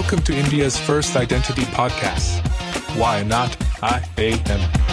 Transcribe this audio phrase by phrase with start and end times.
[0.00, 2.40] Welcome to India's first identity podcast.
[2.96, 4.89] Why not I AM?